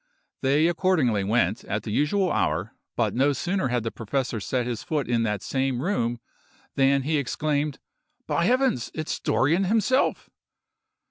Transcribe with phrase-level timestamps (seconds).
[0.41, 4.81] They accordingly went at the usual hour, but no sooner had the professor set his
[4.81, 6.19] foot in that same room,
[6.73, 7.77] than he exclaimed,
[8.25, 8.89] "By Heavens!
[8.95, 10.27] it is Dorrien himself!"